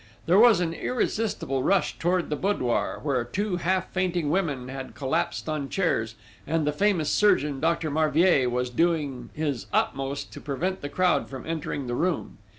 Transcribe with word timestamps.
There 0.25 0.39
was 0.39 0.61
an 0.61 0.73
irresistible 0.73 1.61
rush 1.61 1.99
towards 1.99 2.29
the 2.29 2.35
boudoir, 2.35 2.99
where 3.03 3.23
two 3.23 3.57
half 3.57 3.91
fainting 3.93 4.31
women 4.31 4.67
had 4.67 4.95
collapsed 4.95 5.47
on 5.47 5.69
chairs, 5.69 6.15
and 6.47 6.65
the 6.65 6.71
famous 6.71 7.11
surgeon, 7.11 7.59
Dr. 7.59 7.91
Marvier, 7.91 8.49
was 8.49 8.71
doing 8.71 9.29
his 9.35 9.67
utmost 9.71 10.33
to 10.33 10.41
prevent 10.41 10.81
the 10.81 10.89
crowd 10.89 11.29
from 11.29 11.45
entering 11.45 11.85
the 11.85 11.93
room. 11.93 12.39